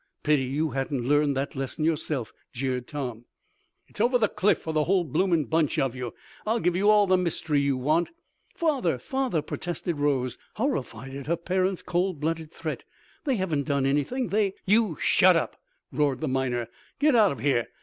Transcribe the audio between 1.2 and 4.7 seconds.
that lesson yourself," jeered Tom. "It's over the cliff